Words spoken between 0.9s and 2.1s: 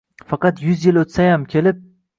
o’tsayam, kelib